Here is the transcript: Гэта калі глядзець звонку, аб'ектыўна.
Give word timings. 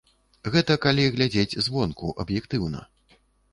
Гэта 0.55 0.77
калі 0.85 1.05
глядзець 1.17 1.61
звонку, 1.67 2.11
аб'ектыўна. 2.25 2.79